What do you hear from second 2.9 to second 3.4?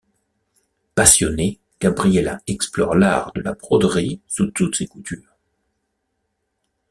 l’art